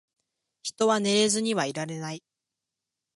[0.63, 2.23] 人は寝ずにはいられない